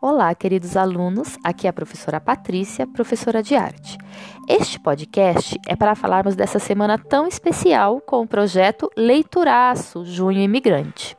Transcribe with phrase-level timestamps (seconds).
[0.00, 1.36] Olá, queridos alunos.
[1.42, 3.98] Aqui é a professora Patrícia, professora de arte.
[4.48, 11.16] Este podcast é para falarmos dessa semana tão especial com o projeto Leituraço Junho Imigrante.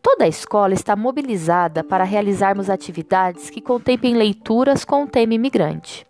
[0.00, 6.06] Toda a escola está mobilizada para realizarmos atividades que contemplem leituras com o tema imigrante.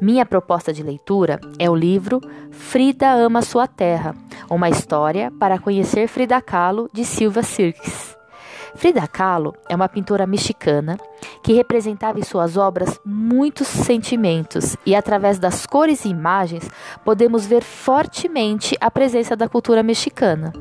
[0.00, 2.20] Minha proposta de leitura é o livro
[2.50, 4.16] Frida Ama Sua Terra,
[4.50, 8.20] uma história para conhecer Frida Kahlo de Silva Sirks.
[8.74, 10.96] Frida Kahlo é uma pintora mexicana
[11.42, 16.68] que representava em suas obras muitos sentimentos e através das cores e imagens
[17.04, 20.52] podemos ver fortemente a presença da cultura mexicana.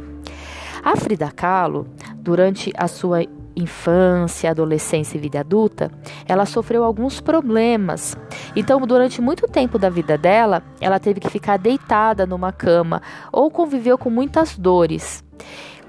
[0.84, 3.23] A Frida Kahlo, durante a sua
[3.55, 5.91] infância, adolescência e vida adulta,
[6.27, 8.17] ela sofreu alguns problemas.
[8.55, 13.01] Então, durante muito tempo da vida dela, ela teve que ficar deitada numa cama
[13.31, 15.23] ou conviveu com muitas dores.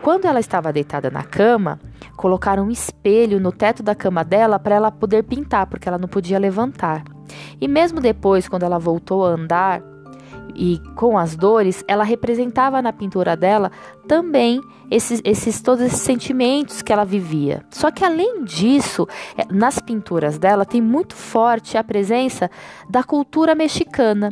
[0.03, 1.79] Quando ela estava deitada na cama,
[2.23, 6.07] colocaram um espelho no teto da cama dela para ela poder pintar, porque ela não
[6.07, 7.03] podia levantar.
[7.61, 9.83] E mesmo depois, quando ela voltou a andar
[10.55, 13.71] e com as dores, ela representava na pintura dela
[14.07, 17.65] também esses, esses todos esses sentimentos que ela vivia.
[17.71, 22.51] Só que além disso, é, nas pinturas dela tem muito forte a presença
[22.89, 24.31] da cultura mexicana.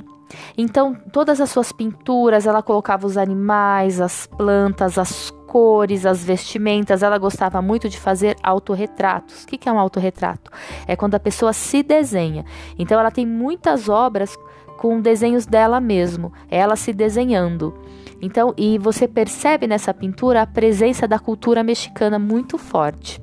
[0.57, 7.03] Então, todas as suas pinturas, ela colocava os animais, as plantas, as cores, as vestimentas.
[7.03, 9.45] Ela gostava muito de fazer autorretratos.
[9.45, 10.51] O que é um autorretrato?
[10.87, 12.45] É quando a pessoa se desenha.
[12.79, 14.37] Então, ela tem muitas obras
[14.81, 17.75] com desenhos dela mesmo, ela se desenhando.
[18.19, 23.21] Então, e você percebe nessa pintura a presença da cultura mexicana muito forte.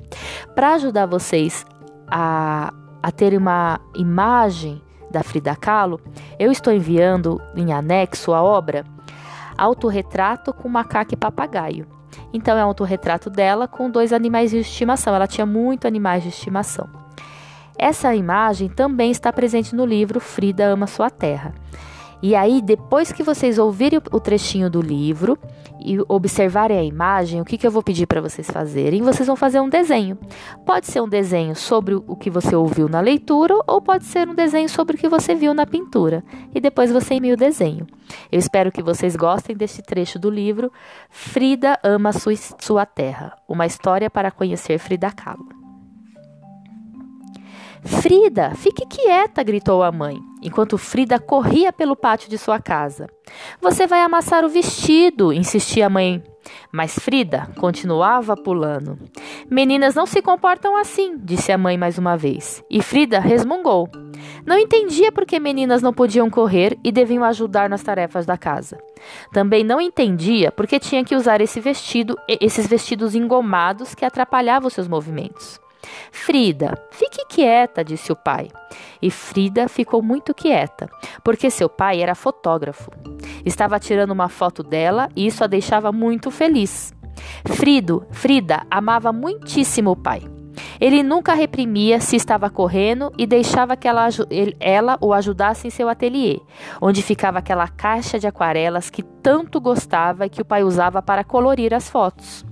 [0.54, 1.66] Para ajudar vocês
[2.06, 6.00] a, a ter uma imagem da Frida Kahlo,
[6.38, 8.84] eu estou enviando em anexo a obra
[9.56, 11.88] Autorretrato com Macaco e Papagaio.
[12.32, 15.12] Então é um autorretrato dela com dois animais de estimação.
[15.12, 16.88] Ela tinha muito animais de estimação.
[17.78, 21.54] Essa imagem também está presente no livro Frida Ama Sua Terra.
[22.20, 25.38] E aí, depois que vocês ouvirem o trechinho do livro
[25.80, 29.02] e observarem a imagem, o que, que eu vou pedir para vocês fazerem?
[29.02, 30.18] Vocês vão fazer um desenho.
[30.66, 34.34] Pode ser um desenho sobre o que você ouviu na leitura ou pode ser um
[34.34, 36.24] desenho sobre o que você viu na pintura.
[36.52, 37.86] E depois você envia o desenho.
[38.32, 40.72] Eu espero que vocês gostem deste trecho do livro
[41.08, 45.67] Frida Ama Sua, Sua Terra Uma História para Conhecer Frida Kahlo.
[47.84, 53.06] Frida, fique quieta, gritou a mãe, enquanto Frida corria pelo pátio de sua casa.
[53.60, 56.22] Você vai amassar o vestido, insistia a mãe.
[56.72, 58.98] Mas Frida continuava pulando.
[59.50, 62.64] Meninas não se comportam assim, disse a mãe mais uma vez.
[62.70, 63.88] E Frida resmungou.
[64.46, 68.78] Não entendia por que meninas não podiam correr e deviam ajudar nas tarefas da casa.
[69.32, 74.70] Também não entendia por que tinha que usar esse vestido, esses vestidos engomados que atrapalhavam
[74.70, 75.60] seus movimentos.
[76.10, 78.48] Frida, fique quieta, disse o pai.
[79.00, 80.88] E Frida ficou muito quieta,
[81.22, 82.90] porque seu pai era fotógrafo.
[83.44, 86.92] Estava tirando uma foto dela e isso a deixava muito feliz.
[87.46, 90.22] Frido, Frida amava muitíssimo o pai.
[90.80, 94.08] Ele nunca reprimia se estava correndo e deixava que ela,
[94.60, 96.40] ela, o ajudasse em seu ateliê,
[96.80, 101.24] onde ficava aquela caixa de aquarelas que tanto gostava e que o pai usava para
[101.24, 102.44] colorir as fotos.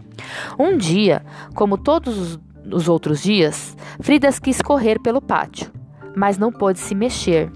[0.58, 5.70] Um dia, como todos os nos outros dias, Fridas quis correr pelo pátio,
[6.14, 7.50] mas não pôde se mexer.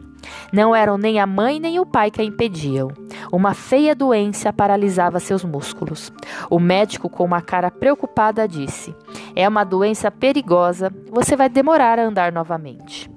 [0.52, 2.88] Não eram nem a mãe nem o pai que a impediam.
[3.32, 6.12] Uma feia doença paralisava seus músculos.
[6.48, 8.94] O médico, com uma cara preocupada, disse:
[9.34, 13.10] É uma doença perigosa, você vai demorar a andar novamente.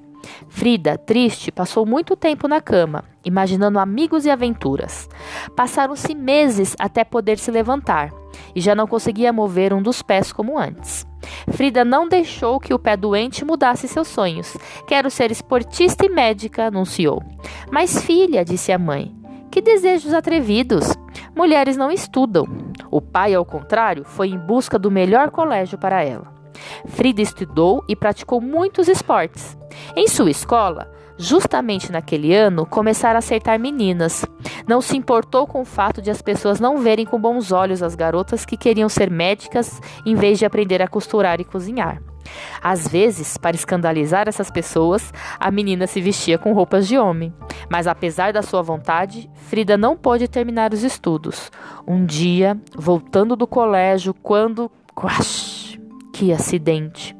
[0.48, 5.10] Frida, triste, passou muito tempo na cama, imaginando amigos e aventuras.
[5.56, 8.12] Passaram-se meses até poder se levantar
[8.56, 11.06] e já não conseguia mover um dos pés como antes.
[11.52, 14.56] Frida não deixou que o pé doente mudasse seus sonhos.
[14.88, 17.22] Quero ser esportista e médica, anunciou.
[17.72, 19.14] Mas, filha, disse a mãe,
[19.52, 20.86] que desejos atrevidos!
[21.36, 22.48] Mulheres não estudam.
[22.90, 26.34] O pai, ao contrário, foi em busca do melhor colégio para ela.
[26.88, 29.58] Frida estudou e praticou muitos esportes.
[29.96, 34.26] Em sua escola, justamente naquele ano, começaram a aceitar meninas.
[34.68, 37.96] Não se importou com o fato de as pessoas não verem com bons olhos as
[37.96, 42.02] garotas que queriam ser médicas em vez de aprender a costurar e cozinhar.
[42.62, 47.34] Às vezes, para escandalizar essas pessoas, a menina se vestia com roupas de homem.
[47.70, 51.52] Mas apesar da sua vontade, Frida não pôde terminar os estudos.
[51.88, 54.72] Um dia, voltando do colégio, quando.
[54.96, 55.80] Quash,
[56.14, 57.16] que acidente!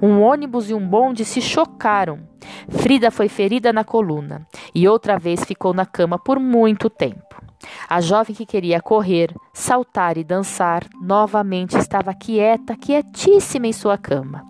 [0.00, 2.20] Um ônibus e um bonde se chocaram.
[2.68, 7.42] Frida foi ferida na coluna e outra vez ficou na cama por muito tempo.
[7.88, 14.44] A jovem que queria correr, saltar e dançar novamente estava quieta, quietíssima em sua cama.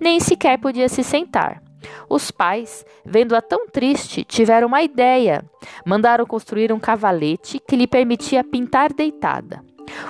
[0.00, 1.62] nem sequer podia se sentar.
[2.08, 5.44] Os pais, vendo-a tão triste, tiveram uma ideia.
[5.84, 9.62] Mandaram construir um cavalete que lhe permitia pintar deitada.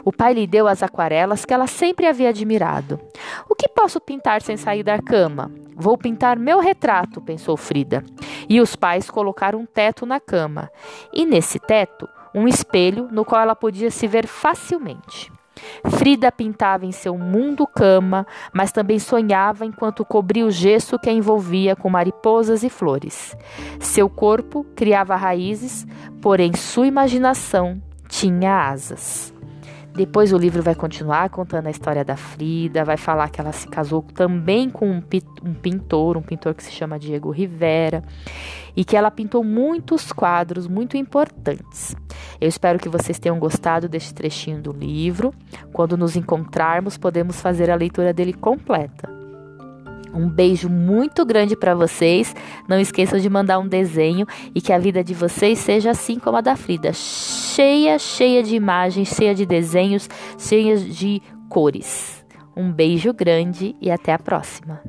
[0.05, 3.01] O pai lhe deu as aquarelas que ela sempre havia admirado.
[3.49, 5.51] O que posso pintar sem sair da cama?
[5.75, 8.05] Vou pintar meu retrato, pensou Frida.
[8.49, 10.71] E os pais colocaram um teto na cama.
[11.13, 15.33] E nesse teto, um espelho no qual ela podia se ver facilmente.
[15.91, 21.13] Frida pintava em seu mundo cama, mas também sonhava enquanto cobria o gesso que a
[21.13, 23.37] envolvia com mariposas e flores.
[23.81, 25.87] Seu corpo criava raízes,
[26.21, 29.36] porém sua imaginação tinha asas.
[29.97, 33.67] Depois o livro vai continuar contando a história da Frida, vai falar que ela se
[33.67, 35.03] casou também com um,
[35.43, 38.03] um, pintor, um pintor que se chama Diego Rivera,
[38.77, 41.97] e que ela pintou muitos quadros muito importantes.
[42.39, 45.33] Eu espero que vocês tenham gostado deste trechinho do livro.
[45.73, 49.16] Quando nos encontrarmos, podemos fazer a leitura dele completa.
[50.17, 52.35] Um beijo muito grande para vocês.
[52.67, 56.39] Não esqueçam de mandar um desenho e que a vida de vocês seja assim como
[56.39, 60.09] a da Frida, cheia, cheia de imagens, cheia de desenhos,
[60.39, 61.21] cheia de
[61.51, 62.25] cores.
[62.57, 64.81] Um beijo grande e até a próxima.